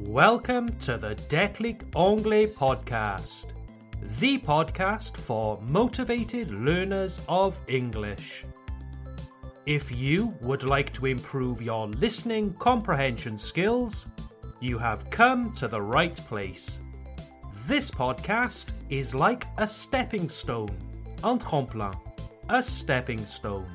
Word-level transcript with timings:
Welcome 0.00 0.78
to 0.78 0.96
the 0.96 1.16
Déclic 1.28 1.82
Anglais 1.96 2.46
podcast, 2.46 3.50
the 4.20 4.38
podcast 4.38 5.16
for 5.16 5.60
motivated 5.62 6.52
learners 6.52 7.20
of 7.28 7.60
English. 7.66 8.44
If 9.66 9.90
you 9.90 10.36
would 10.42 10.62
like 10.62 10.92
to 10.94 11.06
improve 11.06 11.60
your 11.60 11.88
listening 11.88 12.54
comprehension 12.54 13.36
skills, 13.38 14.06
you 14.60 14.78
have 14.78 15.10
come 15.10 15.50
to 15.54 15.66
the 15.66 15.82
right 15.82 16.14
place. 16.14 16.78
This 17.66 17.90
podcast 17.90 18.68
is 18.90 19.14
like 19.14 19.46
a 19.58 19.66
stepping 19.66 20.28
stone, 20.28 20.78
un 21.24 21.40
tremplin, 21.40 21.98
a 22.48 22.62
stepping 22.62 23.26
stone 23.26 23.66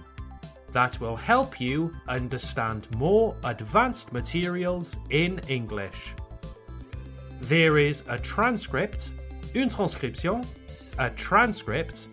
that 0.73 0.99
will 0.99 1.15
help 1.15 1.61
you 1.61 1.91
understand 2.07 2.87
more 2.97 3.35
advanced 3.45 4.11
materials 4.11 4.97
in 5.09 5.39
English. 5.47 6.13
There 7.41 7.77
is 7.77 8.04
a 8.09 8.18
transcript, 8.18 9.11
une 9.55 9.69
transcription, 9.69 10.43
a 10.97 11.11
transcript, 11.11 12.07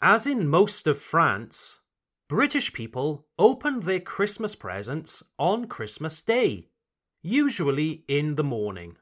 As 0.00 0.26
in 0.26 0.48
most 0.48 0.86
of 0.86 0.98
France, 0.98 1.80
British 2.28 2.72
people 2.72 3.26
open 3.38 3.80
their 3.80 4.00
Christmas 4.00 4.54
presents 4.54 5.22
on 5.38 5.66
Christmas 5.66 6.20
Day, 6.20 6.68
usually 7.22 8.04
in 8.08 8.34
the 8.34 8.44
morning. 8.44 8.96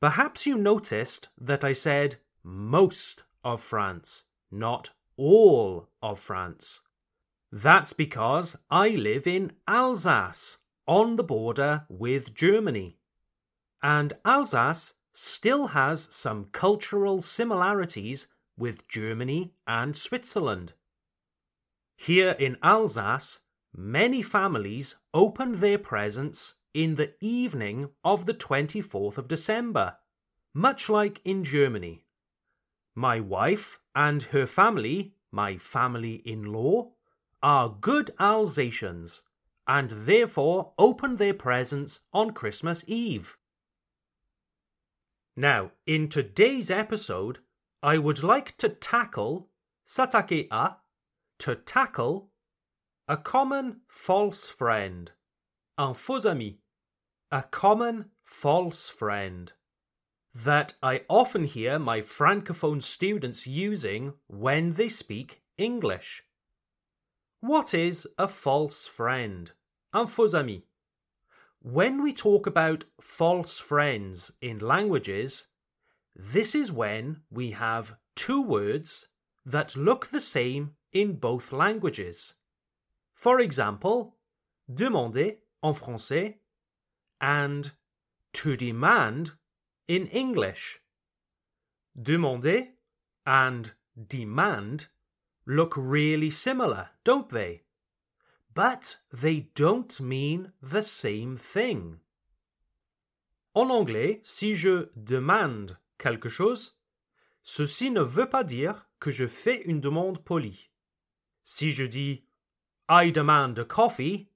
Perhaps 0.00 0.46
you 0.46 0.56
noticed 0.56 1.28
that 1.40 1.62
I 1.62 1.72
said 1.72 2.16
most 2.42 3.22
of 3.44 3.60
France, 3.60 4.24
not 4.50 4.90
all 5.16 5.88
of 6.02 6.18
France. 6.18 6.80
That's 7.50 7.92
because 7.92 8.56
I 8.70 8.88
live 8.88 9.26
in 9.26 9.52
Alsace, 9.68 10.58
on 10.86 11.16
the 11.16 11.22
border 11.22 11.86
with 11.88 12.34
Germany. 12.34 12.98
And 13.82 14.14
Alsace 14.24 14.94
still 15.12 15.68
has 15.68 16.08
some 16.10 16.46
cultural 16.52 17.22
similarities 17.22 18.26
with 18.56 18.88
Germany 18.88 19.54
and 19.66 19.96
Switzerland. 19.96 20.72
Here 21.96 22.32
in 22.38 22.56
Alsace, 22.62 23.40
many 23.74 24.22
families 24.22 24.96
open 25.14 25.60
their 25.60 25.78
presents 25.78 26.54
in 26.74 26.94
the 26.94 27.14
evening 27.20 27.90
of 28.04 28.26
the 28.26 28.34
24th 28.34 29.18
of 29.18 29.28
December, 29.28 29.96
much 30.54 30.88
like 30.88 31.20
in 31.24 31.44
Germany. 31.44 32.04
My 32.94 33.20
wife 33.20 33.78
and 33.94 34.22
her 34.24 34.46
family, 34.46 35.14
my 35.30 35.56
family 35.56 36.16
in 36.24 36.52
law, 36.52 36.92
are 37.42 37.76
good 37.80 38.10
Alsatians 38.20 39.22
and 39.66 39.90
therefore 39.90 40.72
open 40.78 41.16
their 41.16 41.34
presents 41.34 42.00
on 42.12 42.32
Christmas 42.32 42.84
Eve. 42.86 43.36
Now, 45.36 45.70
in 45.86 46.08
today's 46.08 46.70
episode, 46.70 47.38
I 47.82 47.96
would 47.98 48.22
like 48.22 48.56
to 48.58 48.68
tackle, 48.68 49.48
satake 49.86 50.48
à, 50.50 50.76
to 51.38 51.54
tackle, 51.56 52.30
a 53.08 53.16
common 53.16 53.80
false 53.88 54.48
friend, 54.48 55.10
un 55.78 55.94
faux 55.94 56.26
ami, 56.26 56.58
a 57.30 57.42
common 57.42 58.10
false 58.22 58.90
friend, 58.90 59.52
that 60.34 60.74
I 60.82 61.02
often 61.08 61.44
hear 61.44 61.78
my 61.78 62.00
francophone 62.00 62.82
students 62.82 63.46
using 63.46 64.14
when 64.26 64.74
they 64.74 64.88
speak 64.88 65.42
English. 65.56 66.24
What 67.40 67.72
is 67.74 68.06
a 68.18 68.28
false 68.28 68.86
friend? 68.86 69.50
Un 69.94 70.06
faux 70.06 70.34
ami. 70.34 70.64
When 71.64 72.02
we 72.02 72.12
talk 72.12 72.48
about 72.48 72.86
false 73.00 73.60
friends 73.60 74.32
in 74.40 74.58
languages, 74.58 75.46
this 76.16 76.56
is 76.56 76.72
when 76.72 77.22
we 77.30 77.52
have 77.52 77.94
two 78.16 78.42
words 78.42 79.06
that 79.46 79.76
look 79.76 80.08
the 80.08 80.20
same 80.20 80.74
in 80.92 81.20
both 81.20 81.52
languages. 81.52 82.34
For 83.14 83.38
example, 83.38 84.16
demander 84.68 85.36
en 85.62 85.74
français 85.74 86.38
and 87.20 87.70
to 88.32 88.56
demand 88.56 89.30
in 89.86 90.08
English. 90.08 90.80
Demander 91.94 92.70
and 93.24 93.72
demand 94.08 94.88
look 95.46 95.74
really 95.76 96.30
similar, 96.30 96.90
don't 97.04 97.28
they? 97.28 97.62
But 98.54 98.98
they 99.12 99.48
don't 99.54 100.00
mean 100.00 100.52
the 100.62 100.82
same 100.82 101.36
thing. 101.36 101.98
En 103.54 103.70
anglais, 103.70 104.20
si 104.24 104.54
je 104.54 104.90
demande 104.96 105.78
quelque 105.98 106.28
chose, 106.28 106.78
ceci 107.42 107.90
ne 107.90 108.00
veut 108.00 108.28
pas 108.28 108.44
dire 108.44 108.88
que 108.98 109.10
je 109.10 109.26
fais 109.26 109.62
une 109.62 109.80
demande 109.80 110.24
polie. 110.24 110.70
Si 111.44 111.70
je 111.70 111.84
dis 111.84 112.24
I 112.88 113.12
demand 113.12 113.58
a 113.58 113.64
coffee, 113.64 114.28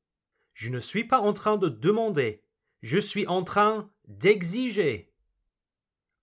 je 0.52 0.70
ne 0.70 0.78
suis 0.78 1.04
pas 1.04 1.20
en 1.20 1.32
train 1.32 1.56
de 1.56 1.68
demander, 1.68 2.42
je 2.82 2.98
suis 2.98 3.26
en 3.26 3.42
train 3.42 3.90
d'exiger. 4.06 5.12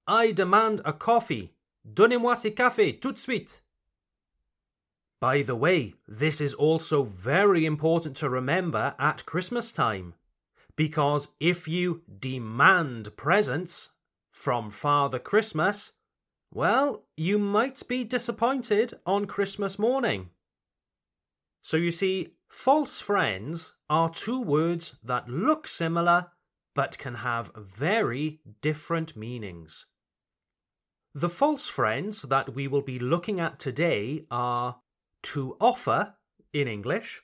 I 0.08 0.34
demand 0.34 0.82
a 0.84 0.94
coffee. 0.94 1.54
Donnez-moi 1.86 2.36
ces 2.36 2.54
cafés 2.54 3.00
tout 3.00 3.12
de 3.12 3.20
suite. 3.20 3.64
By 5.24 5.42
the 5.42 5.56
way, 5.56 5.94
this 6.06 6.42
is 6.42 6.54
also 6.54 7.04
very 7.04 7.66
important 7.66 8.18
to 8.18 8.30
remember 8.30 8.94
at 9.00 9.26
Christmas 9.26 9.72
time. 9.72 10.16
Because 10.76 11.30
if 11.40 11.66
you 11.66 12.02
demand 12.20 13.16
presents 13.16 13.92
from 14.32 14.70
Father 14.70 15.20
Christmas, 15.20 15.94
well, 16.52 17.06
you 17.16 17.40
might 17.40 17.88
be 17.88 18.04
disappointed 18.04 18.96
on 19.06 19.26
Christmas 19.26 19.80
morning. 19.80 20.32
So 21.62 21.78
you 21.78 21.92
see, 21.92 22.34
false 22.50 23.00
friends 23.00 23.76
are 23.90 24.10
two 24.10 24.42
words 24.42 24.98
that 25.06 25.30
look 25.30 25.68
similar 25.70 26.32
but 26.76 26.98
can 26.98 27.16
have 27.16 27.50
very 27.56 28.42
different 28.62 29.16
meanings. 29.16 29.86
The 31.16 31.30
false 31.30 31.70
friends 31.70 32.24
that 32.24 32.56
we 32.56 32.68
will 32.68 32.82
be 32.82 33.00
looking 33.00 33.40
at 33.40 33.58
today 33.58 34.26
are 34.30 34.80
to 35.24 35.58
offer 35.60 36.16
in 36.54 36.68
English 36.68 37.24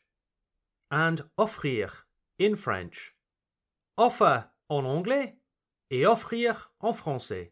and 0.90 1.24
offrir 1.38 1.92
in 2.38 2.56
French. 2.56 3.14
Offer 3.98 4.50
en 4.70 4.86
anglais 4.86 5.36
et 5.92 6.06
offrir 6.06 6.56
en 6.82 6.94
français. 6.94 7.50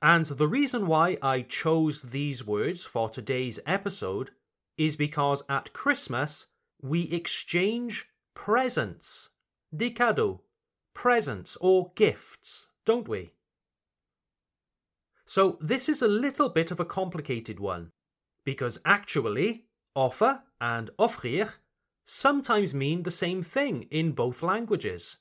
And 0.00 0.26
the 0.26 0.48
reason 0.48 0.86
why 0.86 1.18
I 1.22 1.42
chose 1.42 2.02
these 2.02 2.46
words 2.46 2.84
for 2.84 3.08
today's 3.08 3.58
episode 3.66 4.30
is 4.76 4.94
because 4.96 5.42
at 5.48 5.72
Christmas 5.72 6.46
we 6.80 7.10
exchange 7.10 8.06
presents, 8.34 9.30
des 9.74 9.90
cadeaux, 9.90 10.42
presents 10.94 11.56
or 11.60 11.92
gifts, 11.94 12.68
don't 12.84 13.08
we? 13.08 13.32
So 15.24 15.58
this 15.60 15.88
is 15.88 16.02
a 16.02 16.08
little 16.08 16.50
bit 16.50 16.70
of 16.70 16.78
a 16.78 16.84
complicated 16.84 17.58
one, 17.58 17.90
because 18.46 18.78
actually, 18.84 19.64
offer 19.96 20.44
and 20.60 20.88
offrir 20.98 21.54
sometimes 22.04 22.72
mean 22.72 23.02
the 23.02 23.10
same 23.10 23.42
thing 23.42 23.82
in 23.90 24.12
both 24.12 24.40
languages. 24.42 25.18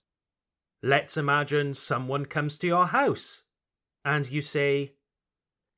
Let's 0.83 1.17
imagine 1.17 1.73
someone 1.73 2.27
comes 2.27 2.59
to 2.59 2.67
your 2.67 2.85
house 2.85 3.43
and 4.05 4.29
you 4.31 4.43
say, 4.43 4.93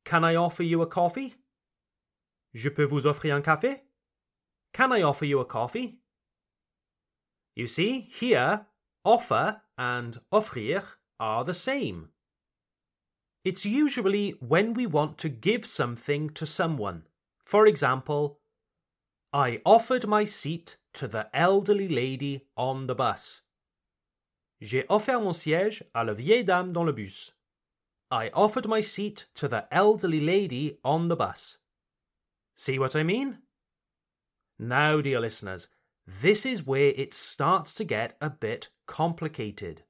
Can 0.03 0.25
I 0.25 0.35
offer 0.35 0.63
you 0.63 0.81
a 0.81 0.88
coffee? 0.88 1.35
Je 2.53 2.69
peux 2.69 2.85
vous 2.85 3.05
offrir 3.05 3.33
un 3.33 3.41
café? 3.41 3.79
Can 4.73 4.91
I 4.91 5.01
offer 5.01 5.23
you 5.25 5.39
a 5.39 5.45
coffee? 5.45 5.99
You 7.55 7.67
see, 7.67 8.09
here, 8.11 8.65
offer 9.05 9.61
and 9.77 10.19
offrir 10.33 10.83
are 11.17 11.45
the 11.45 11.53
same. 11.53 12.09
It's 13.45 13.65
usually 13.65 14.31
when 14.41 14.73
we 14.73 14.85
want 14.85 15.17
to 15.19 15.29
give 15.29 15.65
something 15.65 16.29
to 16.31 16.45
someone. 16.45 17.06
For 17.47 17.65
example, 17.65 18.41
I 19.31 19.61
offered 19.65 20.05
my 20.05 20.25
seat 20.25 20.75
to 20.95 21.07
the 21.07 21.29
elderly 21.33 21.88
lady 21.88 22.41
on 22.57 22.88
the 22.88 22.94
bus. 22.94 23.41
J'ai 24.59 24.83
offert 24.89 25.21
mon 25.21 25.31
siège 25.31 25.81
à 25.95 26.05
la 26.05 26.13
vieille 26.13 26.44
dame 26.44 26.73
dans 26.73 26.85
le 26.85 26.91
bus. 26.91 27.31
I 28.11 28.31
offered 28.33 28.67
my 28.67 28.81
seat 28.81 29.27
to 29.35 29.47
the 29.47 29.65
elderly 29.71 30.19
lady 30.19 30.77
on 30.83 31.07
the 31.07 31.15
bus. 31.15 31.57
See 32.53 32.77
what 32.77 32.97
I 32.97 33.03
mean? 33.03 33.38
Now, 34.59 34.99
dear 34.99 35.21
listeners, 35.21 35.69
this 36.05 36.45
is 36.45 36.67
where 36.67 36.91
it 36.97 37.13
starts 37.13 37.73
to 37.75 37.85
get 37.85 38.17
a 38.19 38.29
bit 38.29 38.67
complicated. 38.88 39.83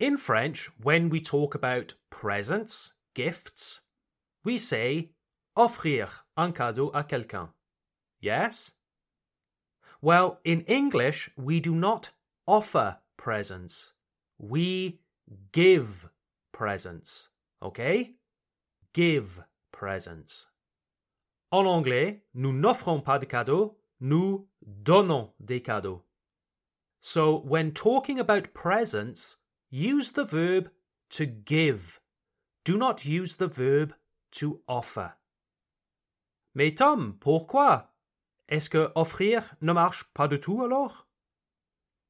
In 0.00 0.16
French, 0.16 0.70
when 0.82 1.10
we 1.10 1.20
talk 1.20 1.54
about 1.54 1.96
presents, 2.08 2.92
gifts, 3.14 3.82
we 4.42 4.56
say 4.56 5.10
offrir 5.56 6.26
un 6.36 6.52
cadeau 6.52 6.90
à 6.94 7.04
quelqu'un. 7.04 7.52
Yes? 8.20 8.74
Well, 10.00 10.38
in 10.44 10.64
English, 10.66 11.30
we 11.36 11.60
do 11.60 11.74
not 11.74 12.10
offer 12.46 12.98
presents. 13.16 13.92
We 14.38 15.00
give 15.52 16.08
presents. 16.52 17.28
Okay? 17.62 18.16
Give 18.92 19.44
presents. 19.70 20.48
En 21.50 21.66
anglais, 21.66 22.22
nous 22.34 22.52
n'offrons 22.52 23.00
pas 23.00 23.18
de 23.18 23.26
cadeaux, 23.26 23.78
nous 24.00 24.48
donnons 24.62 25.32
des 25.38 25.60
cadeaux. 25.60 26.02
So, 27.00 27.36
when 27.36 27.72
talking 27.72 28.18
about 28.18 28.54
presents, 28.54 29.36
use 29.70 30.12
the 30.12 30.24
verb 30.24 30.70
to 31.10 31.26
give. 31.26 32.00
Do 32.64 32.78
not 32.78 33.04
use 33.04 33.36
the 33.36 33.48
verb 33.48 33.94
to 34.32 34.60
offer. 34.66 35.14
Mais 36.54 36.74
Tom, 36.74 37.16
pourquoi? 37.18 37.92
Est-ce 38.48 38.68
que 38.68 38.92
offrir 38.94 39.54
ne 39.60 39.72
marche 39.72 40.04
pas 40.12 40.28
du 40.28 40.38
tout 40.38 40.62
alors? 40.62 41.06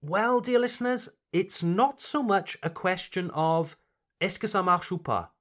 Well, 0.03 0.41
dear 0.41 0.59
listeners, 0.59 1.09
it's 1.33 1.63
not 1.63 2.01
so 2.01 2.23
much 2.23 2.59
a 2.63 2.71
question 2.71 3.31
of 3.35 3.77
est-ce 4.21 4.39
que 4.39 4.49
ça 4.49 4.63
marche 4.63 4.91
ou 4.91 4.99
pas? 4.99 5.33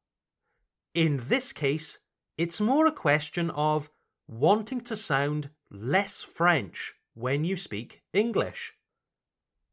In 0.94 1.18
this 1.18 1.53
case, 1.53 2.00
it's 2.38 2.62
more 2.62 2.86
a 2.86 2.92
question 2.92 3.50
of 3.51 3.89
wanting 4.27 4.81
to 4.81 4.95
sound 4.95 5.50
less 5.71 6.21
French 6.21 6.95
when 7.13 7.44
you 7.44 7.56
speak 7.56 8.04
English. 8.13 8.74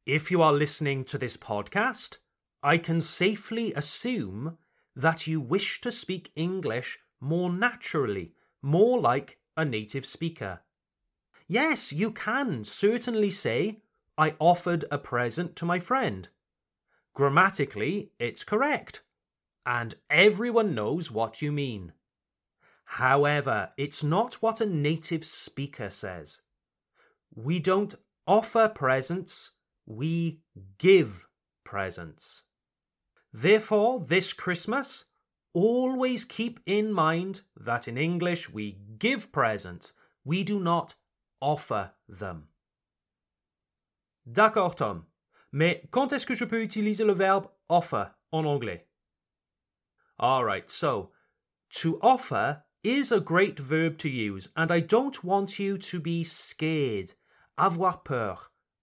If 0.07 0.31
you 0.31 0.41
are 0.41 0.53
listening 0.53 1.05
to 1.05 1.19
this 1.19 1.37
podcast, 1.37 2.19
I 2.63 2.79
can 2.79 3.01
safely 3.01 3.75
assume 3.75 4.57
that 4.97 5.27
you 5.27 5.41
wish 5.41 5.81
to 5.83 5.91
speak 5.91 6.33
English 6.35 6.99
more 7.21 7.51
naturally, 7.51 8.33
more 8.69 9.01
like 9.01 9.39
a 9.57 9.65
native 9.65 10.05
speaker. 10.05 10.61
Yes, 11.49 11.91
you 11.91 12.13
can 12.13 12.65
certainly 12.65 13.31
say, 13.31 13.79
I 14.19 14.35
offered 14.39 14.85
a 14.91 14.99
present 14.99 15.57
to 15.57 15.65
my 15.65 15.79
friend. 15.79 16.29
Grammatically, 17.15 18.13
it's 18.19 18.45
correct, 18.45 19.03
and 19.65 19.95
everyone 20.11 20.75
knows 20.75 21.11
what 21.11 21.41
you 21.41 21.51
mean. 21.51 21.95
However, 22.85 23.71
it's 23.79 24.05
not 24.05 24.35
what 24.35 24.61
a 24.61 24.67
native 24.67 25.25
speaker 25.25 25.89
says. 25.89 26.43
We 27.35 27.61
don't 27.61 27.95
offer 28.27 28.69
presents, 28.69 29.53
we 29.87 30.41
give 30.77 31.27
presents. 31.65 32.43
Therefore, 33.33 34.01
this 34.01 34.35
Christmas, 34.35 35.07
always 35.59 36.25
keep 36.25 36.61
in 36.67 36.93
mind 36.93 37.43
that 37.57 37.89
in 37.89 37.97
English 37.97 38.51
we 38.51 38.79
give 38.99 39.33
presents, 39.33 39.93
we 40.25 40.45
do 40.45 40.61
not 40.61 40.95
offer 41.41 41.93
them. 42.09 42.49
D'accord, 44.31 44.77
Tom. 44.77 45.07
Mais 45.53 45.89
quand 45.91 46.13
est-ce 46.13 46.27
que 46.27 46.35
je 46.35 46.45
peux 46.45 46.63
utiliser 46.63 47.05
le 47.05 47.15
verbe 47.15 47.49
offer 47.69 48.11
en 48.33 48.45
anglais? 48.45 48.87
Alright, 50.21 50.71
so 50.71 51.11
to 51.71 51.99
offer 52.03 52.63
is 52.83 53.11
a 53.11 53.21
great 53.21 53.59
verb 53.59 53.99
to 53.99 54.09
use, 54.09 54.49
and 54.57 54.71
I 54.71 54.81
don't 54.81 55.25
want 55.25 55.59
you 55.59 55.79
to 55.79 56.01
be 56.01 56.25
scared. 56.25 57.15
Avoir 57.57 57.99
peur. 58.05 58.37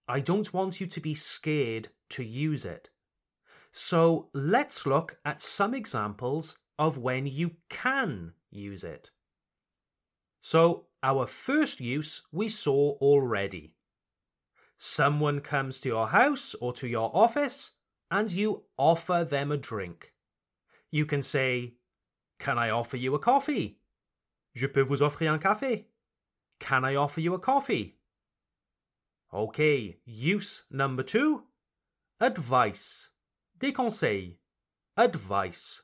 I 0.08 0.20
don't 0.20 0.52
want 0.52 0.80
you 0.80 0.86
to 0.86 1.00
be 1.00 1.14
scared 1.14 1.88
to 2.10 2.22
use 2.22 2.64
it. 2.64 2.90
So 3.72 4.28
let's 4.32 4.86
look 4.86 5.18
at 5.24 5.42
some 5.42 5.74
examples 5.74 6.58
of 6.78 6.98
when 6.98 7.26
you 7.26 7.52
can 7.68 8.32
use 8.50 8.84
it. 8.84 9.10
So, 10.40 10.86
our 11.02 11.26
first 11.26 11.80
use 11.80 12.22
we 12.32 12.48
saw 12.48 12.92
already. 13.00 13.74
Someone 14.78 15.40
comes 15.40 15.80
to 15.80 15.88
your 15.88 16.08
house 16.08 16.54
or 16.54 16.72
to 16.74 16.86
your 16.86 17.10
office 17.14 17.72
and 18.10 18.30
you 18.30 18.64
offer 18.76 19.24
them 19.24 19.50
a 19.50 19.56
drink. 19.56 20.12
You 20.90 21.06
can 21.06 21.22
say, 21.22 21.74
Can 22.38 22.58
I 22.58 22.70
offer 22.70 22.96
you 22.96 23.14
a 23.14 23.18
coffee? 23.18 23.78
Je 24.54 24.68
peux 24.68 24.86
vous 24.86 25.02
offrir 25.02 25.32
un 25.32 25.38
café? 25.38 25.86
Can 26.60 26.84
I 26.84 26.94
offer 26.94 27.20
you 27.20 27.34
a 27.34 27.38
coffee? 27.38 27.96
Okay, 29.32 29.98
use 30.04 30.64
number 30.70 31.02
two 31.02 31.44
advice. 32.20 33.10
Des 33.58 33.72
conseils. 33.72 34.38
Advice. 34.96 35.82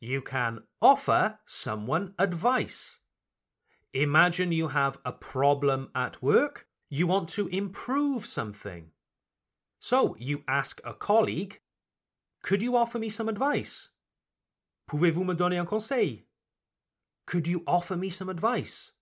You 0.00 0.20
can 0.20 0.60
offer 0.82 1.38
someone 1.46 2.14
advice. 2.18 2.98
Imagine 3.94 4.52
you 4.52 4.68
have 4.68 4.98
a 5.04 5.12
problem 5.12 5.88
at 5.94 6.22
work, 6.22 6.66
you 6.90 7.06
want 7.06 7.28
to 7.30 7.48
improve 7.48 8.26
something. 8.26 8.90
So 9.78 10.16
you 10.18 10.42
ask 10.46 10.80
a 10.84 10.92
colleague, 10.92 11.60
Could 12.42 12.62
you 12.62 12.76
offer 12.76 12.98
me 12.98 13.08
some 13.08 13.28
advice? 13.28 13.90
Pouvez-vous 14.86 15.24
me 15.24 15.34
donner 15.34 15.58
un 15.58 15.66
conseil? 15.66 16.26
Could 17.26 17.48
you 17.48 17.64
offer 17.66 17.96
me 17.96 18.08
some 18.10 18.28
advice? 18.28 18.92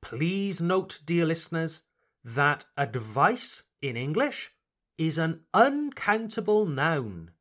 Please 0.00 0.60
note, 0.60 1.00
dear 1.04 1.26
listeners, 1.26 1.82
that 2.24 2.64
advice 2.76 3.64
in 3.82 3.96
English 3.96 4.50
is 4.96 5.18
an 5.18 5.40
uncountable 5.52 6.66
noun. 6.66 7.32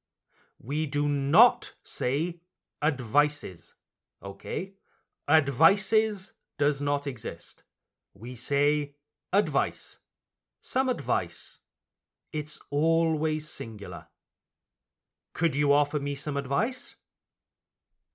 We 0.63 0.85
do 0.85 1.07
not 1.07 1.73
say 1.83 2.41
advices, 2.83 3.73
okay? 4.23 4.73
Advices 5.27 6.33
does 6.59 6.79
not 6.79 7.07
exist. 7.07 7.63
We 8.13 8.35
say 8.35 8.93
advice. 9.33 9.99
Some 10.59 10.87
advice. 10.87 11.59
It's 12.31 12.61
always 12.69 13.49
singular. 13.49 14.07
Could 15.33 15.55
you 15.55 15.73
offer 15.73 15.99
me 15.99 16.13
some 16.13 16.37
advice? 16.37 16.97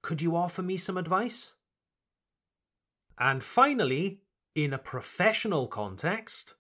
Could 0.03 0.23
you 0.23 0.37
offer 0.37 0.63
me 0.63 0.77
some 0.77 0.97
advice? 0.97 1.55
And 3.19 3.43
finally, 3.43 4.21
in 4.55 4.73
a 4.73 4.79
professional 4.79 5.67
context, 5.67 6.55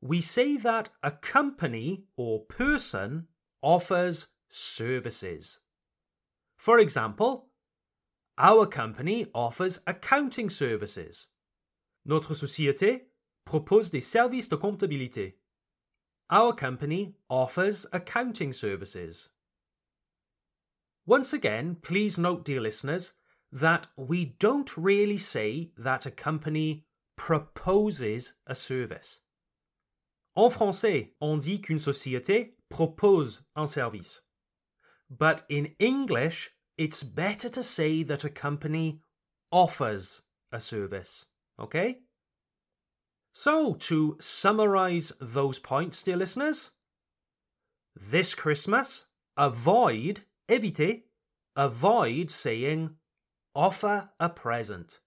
we 0.00 0.20
say 0.20 0.56
that 0.58 0.90
a 1.02 1.10
company 1.10 2.04
or 2.16 2.44
person 2.44 3.28
offers 3.62 4.28
services. 4.48 5.60
For 6.56 6.78
example, 6.78 7.48
our 8.36 8.66
company 8.66 9.26
offers 9.34 9.80
accounting 9.86 10.50
services. 10.50 11.28
Notre 12.04 12.34
société 12.34 13.06
propose 13.44 13.90
des 13.90 14.00
services 14.00 14.48
de 14.48 14.56
comptabilité. 14.56 15.34
Our 16.30 16.52
company 16.52 17.14
offers 17.28 17.86
accounting 17.92 18.52
services. 18.52 19.30
Once 21.06 21.32
again, 21.32 21.76
please 21.80 22.18
note, 22.18 22.44
dear 22.44 22.60
listeners, 22.60 23.14
that 23.50 23.86
we 23.96 24.36
don't 24.38 24.76
really 24.76 25.16
say 25.16 25.70
that 25.78 26.04
a 26.04 26.10
company 26.10 26.84
proposes 27.16 28.34
a 28.46 28.54
service. 28.54 29.20
En 30.36 30.50
français, 30.50 31.14
on 31.20 31.38
dit 31.38 31.60
qu'une 31.60 31.80
société 31.80 32.52
propose 32.68 33.42
un 33.56 33.66
service. 33.66 34.20
But 35.10 35.42
in 35.48 35.74
English, 35.78 36.50
it's 36.76 37.02
better 37.02 37.48
to 37.48 37.62
say 37.62 38.02
that 38.04 38.24
a 38.24 38.30
company 38.30 39.00
offers 39.50 40.22
a 40.52 40.60
service. 40.60 41.26
Okay? 41.58 41.98
So, 43.32 43.74
to 43.74 44.16
summarize 44.20 45.12
those 45.20 45.58
points, 45.58 46.02
dear 46.02 46.16
listeners, 46.16 46.72
this 47.94 48.34
Christmas, 48.34 49.06
avoid, 49.36 50.22
évitez, 50.48 51.02
avoid 51.56 52.30
saying 52.30 52.96
offer 53.54 54.10
a 54.20 54.28
present. 54.28 55.00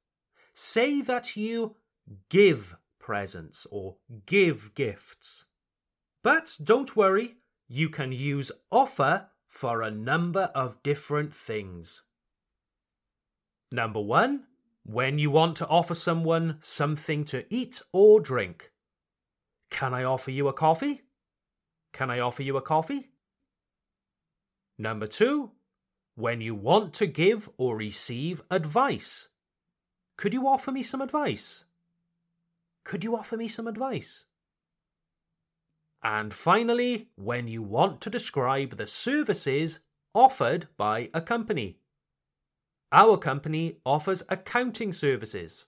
Say 0.54 1.02
that 1.02 1.36
you 1.38 1.76
give 2.30 2.76
presents 3.00 3.66
or 3.72 3.96
give 4.26 4.76
gifts. 4.76 5.46
But 6.24 6.58
don't 6.64 6.96
worry, 6.96 7.38
you 7.68 7.90
can 7.90 8.12
use 8.12 8.52
offer 8.72 9.31
for 9.52 9.82
a 9.82 9.92
number 9.92 10.50
of 10.56 10.82
different 10.82 11.36
things. 11.36 12.04
Number 13.70 14.00
one, 14.00 14.46
when 14.84 15.20
you 15.20 15.30
want 15.30 15.58
to 15.58 15.68
offer 15.68 15.94
someone 15.94 16.58
something 16.62 17.26
to 17.26 17.44
eat 17.54 17.82
or 17.92 18.22
drink. 18.22 18.72
Can 19.70 19.94
I 19.94 20.06
offer 20.06 20.32
you 20.32 20.48
a 20.48 20.54
coffee? 20.54 21.02
Can 21.92 22.10
I 22.10 22.20
offer 22.20 22.42
you 22.42 22.56
a 22.56 22.62
coffee? 22.62 23.10
Number 24.80 25.06
two, 25.06 25.52
when 26.16 26.40
you 26.40 26.56
want 26.56 26.94
to 26.96 27.06
give 27.06 27.50
or 27.58 27.76
receive 27.76 28.42
advice. 28.50 29.28
Could 30.16 30.34
you 30.34 30.48
offer 30.48 30.72
me 30.72 30.82
some 30.82 31.02
advice? 31.02 31.66
Could 32.86 33.04
you 33.04 33.18
offer 33.18 33.36
me 33.36 33.50
some 33.50 33.68
advice? 33.68 34.24
And 36.04 36.34
finally, 36.34 37.10
when 37.16 37.48
you 37.48 37.62
want 37.62 38.02
to 38.02 38.10
describe 38.10 38.78
the 38.78 38.88
services 38.88 39.82
offered 40.14 40.68
by 40.78 41.10
a 41.14 41.22
company. 41.22 41.78
Our 42.92 43.18
company 43.18 43.78
offers 43.86 44.24
accounting 44.28 44.92
services. 44.92 45.68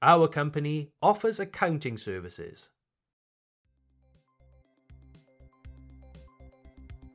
Our 0.00 0.26
company 0.26 0.90
offers 1.00 1.38
accounting 1.38 1.96
services. 1.96 2.70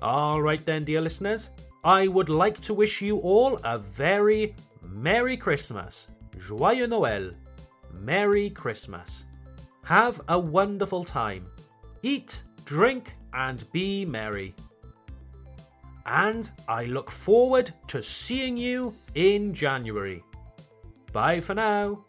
Alright 0.00 0.64
then, 0.64 0.84
dear 0.84 1.00
listeners, 1.00 1.50
I 1.82 2.06
would 2.06 2.28
like 2.28 2.60
to 2.60 2.74
wish 2.74 3.02
you 3.02 3.18
all 3.18 3.58
a 3.64 3.76
very 3.76 4.54
Merry 4.88 5.36
Christmas. 5.36 6.06
Joyeux 6.38 6.86
Noël. 6.86 7.34
Merry 7.92 8.50
Christmas. 8.50 9.24
Have 9.84 10.20
a 10.28 10.38
wonderful 10.38 11.02
time. 11.02 11.48
Eat, 12.04 12.44
drink, 12.64 13.16
and 13.32 13.64
be 13.72 14.04
merry. 14.04 14.54
And 16.06 16.50
I 16.68 16.84
look 16.84 17.10
forward 17.10 17.72
to 17.88 18.02
seeing 18.02 18.56
you 18.56 18.94
in 19.14 19.54
January. 19.54 20.22
Bye 21.12 21.40
for 21.40 21.54
now. 21.54 22.04